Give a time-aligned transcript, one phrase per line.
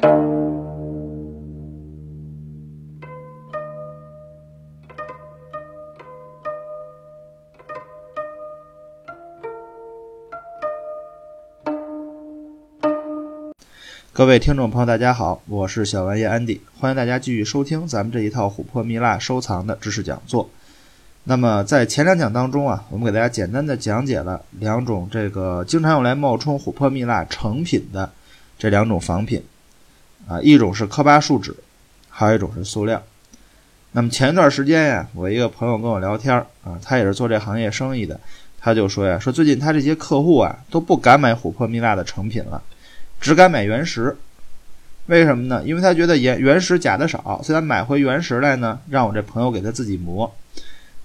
[0.00, 0.06] 各
[14.24, 20.48] 位听众朋友，大家好，我是小玩意安迪，欢迎大家继续收听咱们这一套琥珀蜜蜡收藏的知识讲座。
[21.24, 28.08] 那么在前两讲当中啊，我们给大家简单的讲解了两种这个经常用来冒充琥珀蜜蜡成品的
[28.56, 29.42] 这两种仿品
[30.28, 31.56] 啊，一种是科巴树脂，
[32.10, 33.02] 还有一种是塑料。
[33.92, 38.20] 那么前一段时间呀，我一个朋友跟我聊天啊，他也是做这行业生意的，
[38.60, 42.62] 他就说呀，说最近他这些客户啊都不敢买琥珀蜜蜡的成品了。
[43.20, 44.16] 只敢买原石，
[45.06, 45.62] 为什么呢？
[45.64, 50.32] 因为他觉得原原石假的少，所以他买回原石来呢，让我这朋友给他自己磨。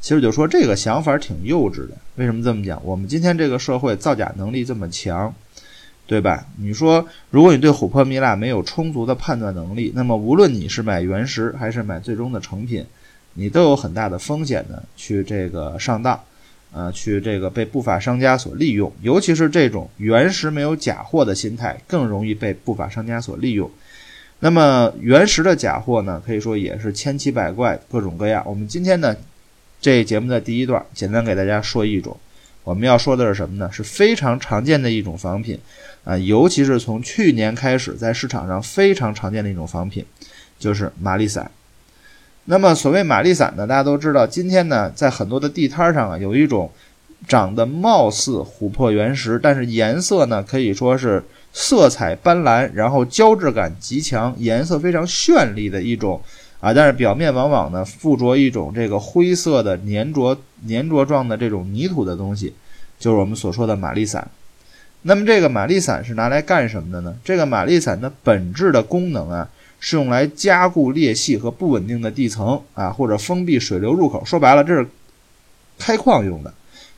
[0.01, 1.91] 其实就说这个想法挺幼稚的。
[2.15, 2.79] 为什么这么讲？
[2.83, 5.33] 我们今天这个社会造假能力这么强，
[6.05, 6.45] 对吧？
[6.57, 12.85] 你说，如果你对琥珀蜜蜡没有充足的判断能力，那么无论你是买原石还是买最终的成品，
[13.33, 16.19] 你都有很大的风险呢，去这个上当。
[16.75, 23.69] 呃，去这个被不法商家所利用，尤其是这种原石没有假货的心态，更容易被不法商家所利用。
[24.39, 28.43] 那么原石的假货呢，可以说也是千奇百怪，各种各样。
[28.47, 29.15] 我们今天呢，
[29.79, 32.17] 这节目的第一段，简单给大家说一种。
[32.63, 33.69] 我们要说的是什么呢？
[33.71, 35.59] 是非常常见的一种仿品
[36.03, 40.05] 啊，尤其是从去年开始，在市场上非常常见的一种仿品，
[40.57, 41.51] 就是玛丽伞。
[42.45, 46.71] 那么，所谓玛丽伞呢，大家都知道，今天呢，在很多的地摊上啊，有一种
[47.27, 56.21] 长得貌似琥珀原石，但是颜色呢，可以说是色彩斑斓，然后胶质感极强，颜色非常绚丽的一种
[56.63, 62.53] 啊，但是表面往往呢附着一种这个灰色的粘着粘着状的这种泥土的东西，
[62.97, 64.25] 就是我们所说的玛丽伞。
[65.01, 67.13] 那么，这个玛丽伞是拿来干什么的呢？
[67.25, 69.49] 这个玛丽伞的本质的功能啊。
[69.85, 74.23] 是用来加固裂隙和不稳定的地层啊，或者封闭水流入口。
[74.23, 74.87] 说白了，这是
[75.77, 76.53] 开矿用的。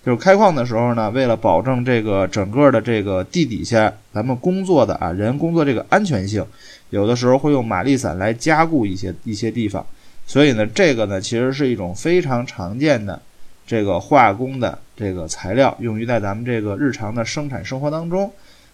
[0.05, 6.45] 就是开矿的时候呢，为了保证这个整个的这个地底下咱们工作的啊人工作这个安全性，
[6.91, 9.83] 有的时候会用玛丽伞来加固一些一些地方。
[10.27, 13.19] 所以呢，这个呢其实是一种非常常见的
[13.65, 18.31] 这个化工的这个材料，用于在咱们这个日常的生产生活当中。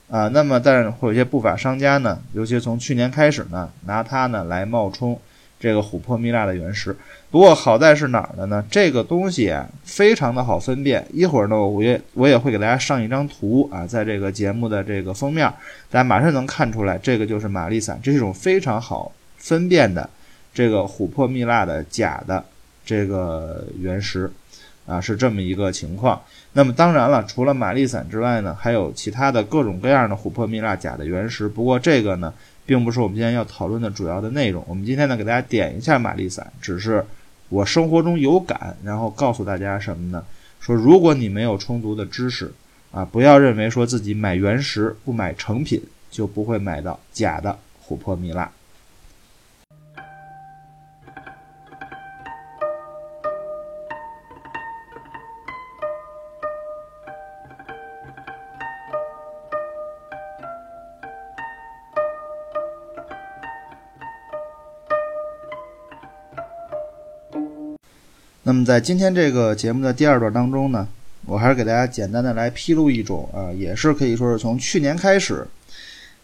[0.10, 5.18] 啊，那么但是会有些不法商家呢，尤其从去年开始呢，拿它呢来冒充
[5.62, 6.94] 这个琥珀蜜蜡的原石。
[7.30, 8.66] 不过好在是哪儿的呢？
[8.70, 11.06] 这个东西，非常的好分辨。
[11.14, 15.48] 一会儿呢，我也我也会给大家上一张图啊，在这个节目的这个封面，
[15.90, 20.10] 大家马上能看出来，这个就是玛丽伞，这是一种非常好分辨的
[20.54, 22.44] 这个琥珀蜜蜡的假的
[22.84, 24.30] 这个原石。
[24.88, 26.20] 啊，是这么一个情况。
[26.54, 31.48] 那么当然了，除了玛丽伞之外呢，还有其他的各种各样的琥珀蜜蜡假的原石。
[31.48, 32.34] 不过这个呢，
[32.66, 34.64] 并不是我们今天要讨论的主要的内容。
[34.68, 37.06] 我们今天呢，给大家点一下玛丽伞，只是
[37.50, 40.24] 我生活中有感，然后告诉大家什么呢？
[40.60, 42.52] 说如果你没有充足的知识
[42.92, 47.58] 啊，不要认为说自己买原石不买成品就不会买到假的
[47.88, 48.52] 琥珀蜜蜡。
[68.52, 70.86] 那么在今天这个节目的第二段当中呢，
[71.26, 75.48] 我还是给大家简单的来披露一种啊，也是可以说是从去年开始，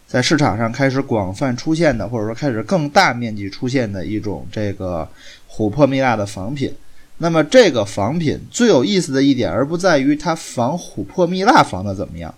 [0.05, 5.07] 在市场上开始广泛出现的，或者说开始更大面积出现的一种这个
[5.49, 6.75] 琥珀蜜蜡的仿品。
[7.19, 12.35] 那么这个仿品最有意思的一点，而不在于它仿琥珀蜜蜡仿的怎么样，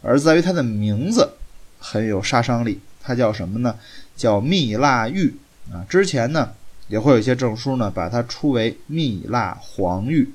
[0.00, 1.28] 而在于它的名字
[1.78, 2.80] 很有杀伤力。
[3.02, 3.74] 它叫什么呢？
[4.16, 5.34] 叫蜜蜡玉
[5.70, 5.84] 啊。
[5.86, 6.52] 之前呢。
[6.88, 10.28] 也会有一些证书呢，把它出为蜜蜡黄玉。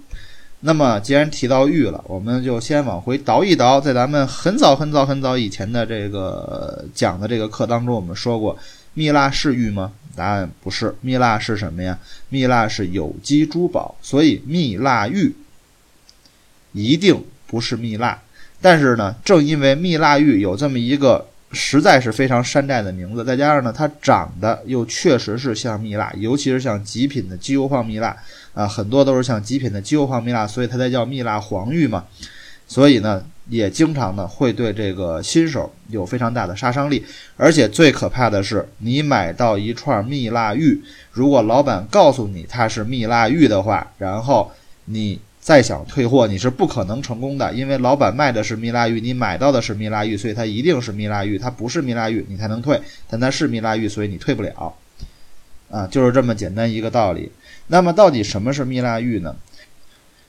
[0.61, 8.55] 那么，既然提到玉了，我们就先往回倒一倒，在咱们很早很早很早以前的这个讲的这个课当中，我们说过，
[8.93, 9.93] 蜜蜡是玉吗？
[10.15, 11.97] 答案不是，蜜蜡是什么呀？
[12.29, 15.33] 蜜蜡是有机珠宝，所以蜜蜡玉
[16.73, 18.21] 一定不是蜜蜡。
[18.61, 21.27] 但是呢，正因为蜜蜡玉有这么一个。
[21.53, 28.15] 实在是非常山寨的名字，再加上呢，它长得又确实是像蜜蜡，尤其是像极品的机油矿蜜蜡
[28.53, 32.05] 啊，很多都是像极品的机油矿蜜蜡，所以它才叫蜜蜡黄玉嘛。
[32.67, 37.03] 所以呢，也经常呢会对这个新手有非常大的杀伤力。
[37.35, 40.81] 而且最可怕的是，你买到一串蜜蜡玉，
[41.11, 44.49] 如果老板告诉你它是蜜蜡玉的话，然后
[44.85, 52.79] 你再想退货，你是不可能成功的，因为老板卖的是蜜蜡玉，你买到的是蜜蜡玉，所以它一定是蜜蜡玉，它不是蜜蜡玉你才能退，
[53.09, 54.73] 但它是蜜蜡玉，所以你退不了。
[55.71, 57.31] 啊，就是这么简单一个道理。
[57.67, 59.35] 那么到底什么是蜜蜡玉呢？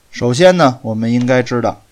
[0.09, 1.83] 首先呢，我们应该知道，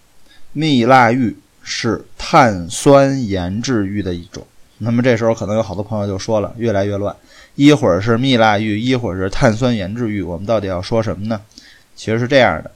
[0.54, 4.48] 蜜蜡玉是碳酸盐制玉的一种。
[4.80, 7.16] 那么这时候可能有好多朋友就说了，越来越乱，
[7.54, 11.40] 一会儿是蜜蜡玉，一会儿是碳酸盐制玉，我们到底要说什么呢？
[11.96, 12.72] 其实是这样的，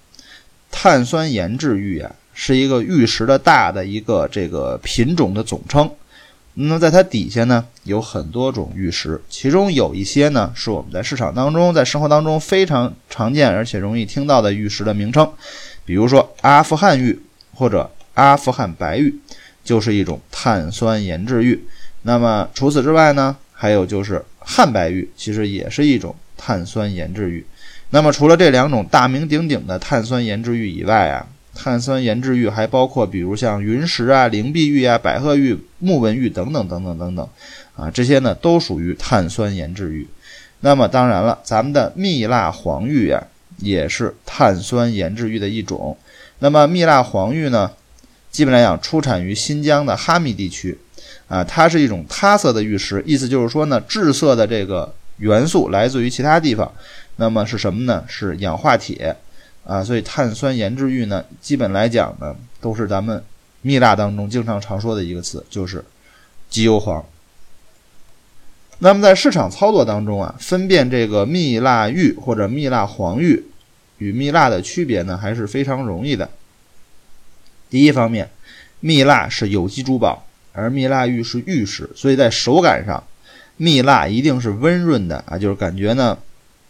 [0.78, 5.90] 碳酸盐制玉啊，是一个玉石的大的一个这个品种的总称。
[6.56, 15.32] 那么在它底下呢，有很多种玉石，其中有一些呢是我们在市场当中、在生活当中非常常见而且容易听到的玉石的名称，
[15.86, 17.18] 比如说阿富汗玉
[17.54, 19.18] 或者阿富汗白玉，
[19.64, 21.66] 就是一种碳酸盐制玉。
[22.02, 27.46] 那么除此之外呢，还有就是汉白玉，其实也是一种碳酸盐制玉。
[27.90, 31.28] 那么除了这两种大名鼎鼎的碳酸盐制玉以外啊。
[31.58, 37.30] 碳酸盐制玉还包括，比如像云石啊、灵璧玉啊、百合玉、木纹玉等等等等等等，
[37.78, 40.06] 啊，这些呢都属于碳酸盐制玉。
[40.60, 43.26] 那么当然了，咱们的蜜蜡黄玉呀，
[43.60, 45.98] 也是碳酸盐制玉的一种。
[46.40, 47.72] 那么蜜蜡黄玉呢，
[48.30, 50.78] 基本来讲出产于新疆的哈密地区，
[51.30, 56.70] 啊，它是一种他色的玉石，意思就是说呢，致色的这个元素来自于其他地方。
[57.18, 58.04] 那么是什么呢？
[58.08, 59.16] 是氧化铁。
[59.68, 63.24] 啊，所以碳酸盐制玉呢，基本来讲呢，都是咱们
[63.64, 65.84] 蜜蜡当中经常常说的一个词，就是
[66.52, 67.04] 鸡油黄。
[68.78, 73.44] 那么在市场操作当中啊，分辨这个蜜蜡玉或者蜜蜡黄玉
[73.98, 76.30] 与蜜蜡的区别呢，还是非常容易的。
[77.68, 78.30] 第一方面，
[78.82, 83.04] 蜜蜡是有机珠宝，而蜜蜡玉是玉石，所以在手感上，
[83.58, 86.16] 蜜蜡一定是温润的啊，就是感觉呢。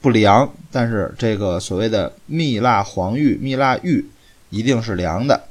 [0.05, 4.05] 不凉，但是这个所谓的蜜蜡黄玉、蜜蜡玉
[4.51, 5.45] 一定是凉的。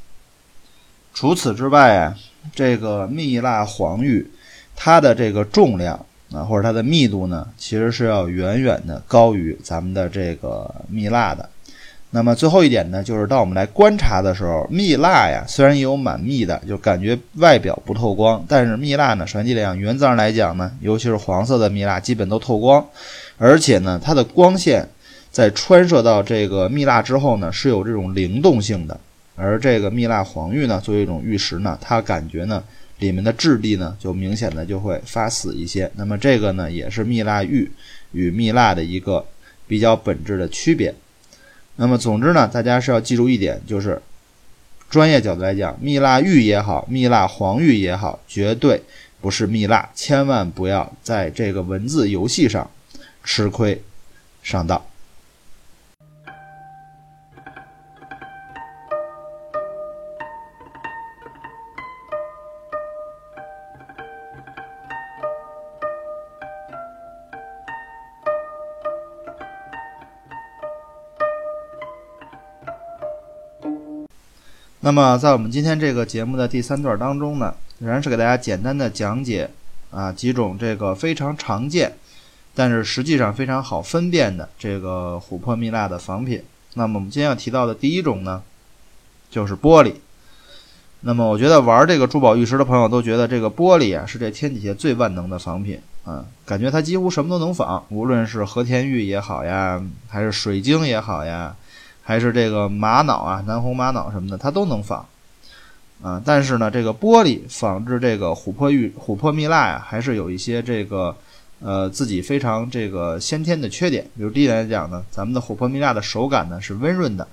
[1.12, 2.16] 除此之外啊，
[2.54, 4.30] 这个蜜蜡黄玉
[4.76, 11.50] 它的这个重量啊，或者它的密度呢，其实是要远远的高于咱们的这个蜜蜡的。
[12.14, 22.86] 那么最后一点呢，就是当我们来观察的时候，蜜蜡呀，虽然也有满蜜的，就感觉外表不透光，但是蜜蜡呢，实际上，原则上来讲呢，尤其是黄色的蜜蜡，基本都透光。
[23.36, 24.86] 而且呢，它的光线
[25.32, 28.96] 在穿射到这个蜜蜡之后呢，是有这种灵动性的。
[29.34, 32.62] 而这个蜜蜡黄玉呢，作为一种玉石呢，它感觉呢，
[33.00, 35.90] 里面的质地呢，就明显的就会发死一些。
[35.96, 37.68] 那么这个呢，也是蜜蜡玉
[38.12, 39.26] 与蜜蜡的一个
[39.66, 40.94] 比较本质的区别。
[41.76, 44.00] 那么总之呢，大家是要记住一点，就是
[44.90, 48.82] 专业角度来讲，蜜蜡玉也好，蜜蜡黄玉也好，绝对
[49.20, 52.70] 不是蜜蜡，千万不要在这个文字游戏上。
[53.26, 53.82] 吃亏
[54.42, 54.84] 上当。
[74.84, 79.48] 那么，在我们今天这个节目的第三段当中呢，仍然是给大家简单的讲解
[79.90, 81.90] 啊几种这个非常常见。
[82.54, 86.42] 但是实际上非常好分辨的这个琥珀蜜蜡的仿品。
[86.74, 88.42] 那么我们今天要提到的第一种呢，
[89.30, 89.94] 就是玻璃。
[91.00, 101.56] 那么我觉得玩这个珠宝玉石的朋友都觉得这个玻璃啊是这天底下最万能的仿品啊，感觉它几乎什么都能仿，无论是和田玉也好呀，还是水晶也好呀，
[102.04, 105.04] 还是这个玛瑙啊、南红玛瑙什么的，它都能仿
[106.00, 106.22] 啊。
[106.24, 111.16] 但是呢，这个玻璃仿制这个琥珀玉、琥珀蜜蜡呀，还是有一些这个。
[111.60, 117.26] 呃，自己非常这个先天的缺点，比如第一点来讲呢，咱们的琥珀蜜蜡的手感呢是温润的，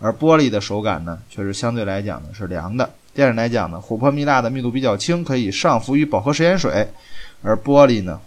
[0.00, 2.90] 而玻璃的手感呢却是相对来讲呢是凉的。
[3.14, 6.88] 第二点来讲呢，琥珀蜜蜡的密度比较轻，可以上浮于饱和食盐水，
[7.42, 8.18] 而玻璃呢，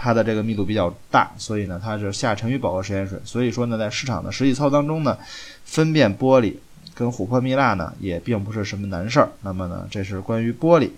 [0.00, 3.18] 它的这个密度比较大，所以呢它是下沉于饱和食盐水。
[3.24, 5.18] 所以说呢，在市场的实际操当中呢，
[5.64, 6.54] 分辨玻璃
[6.94, 9.28] 跟琥珀蜜蜡呢也并不是什么难事儿。
[9.42, 10.90] 那么呢，这是关于玻璃。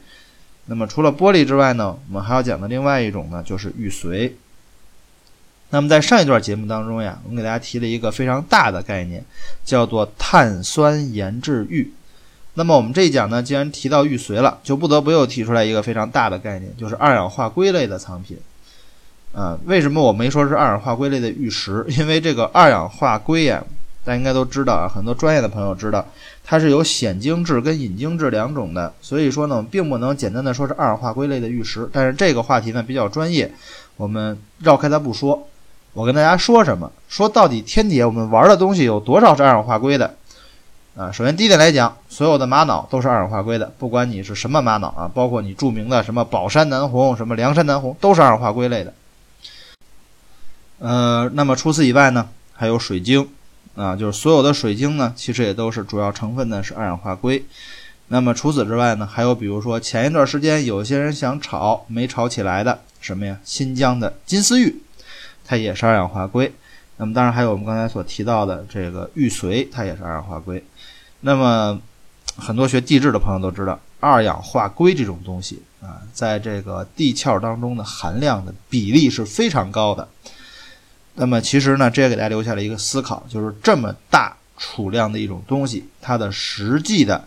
[0.66, 4.30] 那么除了玻璃之外呢，我们还要讲的另外一种呢，就是玉髓。
[5.70, 9.24] 那么在上一段节目当中呀，我们给大家提了一个非常大的概念，
[9.64, 11.92] 叫做碳酸盐制玉。
[12.54, 18.36] 那么我们这一讲呢，既然提到玉髓了，就不得不又提出来一个非常大的概念，就是二氧化硅类的藏品。
[19.34, 21.84] 啊，为什么我没说是二氧化硅类的玉石？
[21.98, 23.62] 因为这个二氧化硅呀。
[24.02, 26.02] 大家应该都知道啊，很多专业的朋友知道，
[26.42, 31.86] 它是有显晶质跟隐晶质两种的，所以说呢，并不能简单的说是二氧化硅类的玉石。
[31.92, 33.52] 但是这个话题呢比较专业，
[33.98, 35.46] 我们绕开它不说。
[35.92, 36.90] 我跟大家说什么？
[37.10, 40.14] 说到底天底下我们玩的东西有多少是二氧化硅的？
[40.96, 41.12] 啊。
[41.12, 48.94] 首先第一点来讲，所有的玛瑙都是二氧化硅的，不管你是什么玛瑙啊，包括你著名的什么宝山南红、什么梁山南红，都是二氧化硅类的。
[50.80, 53.28] 呃，那么除此以外呢，还有水晶
[53.76, 57.44] 啊，就是所有的水晶呢，其实也都是主要成分呢是二氧化硅。
[58.08, 63.38] 那么除此之外呢，还有比如说前一段时间有些人想炒没炒起来的什么呀？
[63.44, 64.82] 新疆的金丝玉，
[65.44, 66.52] 它也是二氧化硅。
[66.96, 70.64] 那么当然还有我们刚才所提到的这个玉髓，它也是二氧化硅。
[71.20, 71.78] 那么
[72.36, 80.08] 很多学地质的朋友都知道，二氧化硅这种东西啊，在这个地壳当中的含量的比例是非常高的。
[81.14, 87.24] 那么其实呢，这也给大家留下了一个思考，就是这么大储量的一种东西，它的实际的。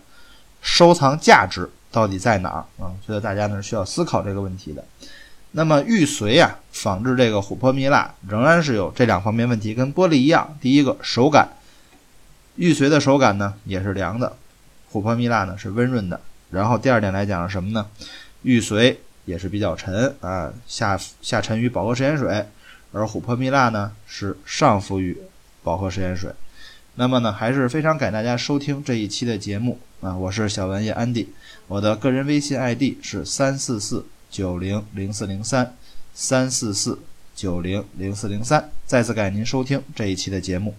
[0.66, 2.88] 收藏价值到底在哪儿啊？
[3.06, 4.82] 觉得大家呢需要思考这个问题的。
[5.50, 10.56] 那么玉髓啊，仿制这个琥珀蜜蜡仍然是有这两方面问题，跟玻璃一样。
[10.62, 11.50] 第一个手感，
[12.56, 14.38] 玉髓的手感呢也是凉的，
[14.90, 16.18] 琥珀蜜蜡呢是温润的。
[16.50, 17.86] 然后第二点来讲是什么呢？
[18.40, 22.46] 玉髓也是比较沉啊，下下沉于饱和食盐水，
[22.94, 25.18] 而琥珀蜜蜡呢是上浮于
[25.64, 26.32] 饱和食盐水。
[26.94, 30.16] 那么呢，还是非常感谢大家收听这一期的节目啊！
[30.16, 31.28] 我是小文业安迪，
[31.66, 35.76] 我的个人微信 ID 是三四四九零零四零三
[36.14, 37.00] 三四四
[37.34, 38.70] 九零零四零三。
[38.86, 40.76] 再次感谢您收听这一期的节目。